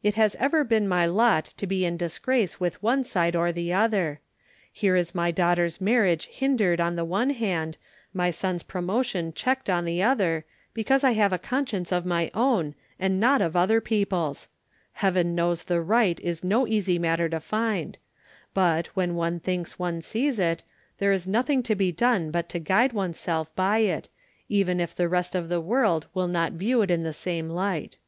It 0.00 0.14
has 0.14 0.36
ever 0.36 0.62
been 0.62 0.86
my 0.86 1.06
lot 1.06 1.44
to 1.44 1.66
be 1.66 1.84
in 1.84 1.96
disgrace 1.96 2.60
with 2.60 2.80
one 2.84 3.02
side 3.02 3.34
or 3.34 3.50
the 3.50 3.72
other! 3.72 4.20
Here 4.72 4.94
is 4.94 5.12
my 5.12 5.32
daughter's 5.32 5.80
marriage 5.80 6.26
hindered 6.26 6.80
on 6.80 6.94
the 6.94 7.04
one 7.04 7.30
hand, 7.30 7.76
my 8.14 8.30
son's 8.30 8.62
promotion 8.62 9.32
checked 9.32 9.68
on 9.68 9.84
the 9.84 10.00
other, 10.04 10.44
because 10.72 11.02
I 11.02 11.14
have 11.14 11.32
a 11.32 11.36
conscience 11.36 11.90
of 11.90 12.06
my 12.06 12.30
own, 12.32 12.76
and 13.00 13.18
not 13.18 13.42
of 13.42 13.56
other 13.56 13.80
people's! 13.80 14.46
Heaven 14.92 15.34
knows 15.34 15.64
the 15.64 15.80
right 15.80 16.20
is 16.20 16.44
no 16.44 16.68
easy 16.68 16.96
matter 16.96 17.28
to 17.28 17.40
find; 17.40 17.98
but, 18.54 18.86
when 18.94 19.16
one 19.16 19.40
thinks 19.40 19.80
one 19.80 20.00
sees 20.00 20.38
it, 20.38 20.62
there 20.98 21.10
is 21.10 21.26
nothing 21.26 21.64
to 21.64 21.74
be 21.74 21.90
done 21.90 22.30
but 22.30 22.48
to 22.50 22.60
guide 22.60 22.92
oneself 22.92 23.52
by 23.56 23.78
it, 23.78 24.08
even 24.48 24.78
if 24.78 24.94
the 24.94 25.08
rest 25.08 25.34
of 25.34 25.48
the 25.48 25.60
world 25.60 26.06
will 26.14 26.28
not 26.28 26.52
view 26.52 26.82
it 26.82 26.90
in 26.92 27.02
the 27.02 27.12
same 27.12 27.48
light." 27.50 27.98